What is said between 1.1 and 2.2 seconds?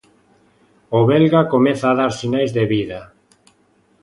belga comeza a dar